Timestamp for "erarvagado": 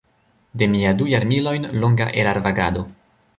2.23-2.89